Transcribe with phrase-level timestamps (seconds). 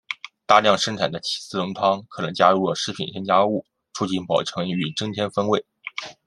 [0.47, 3.63] 大量生产的起司浓汤可能加入了食品添加物
[3.93, 5.63] 促进保存与增添风味。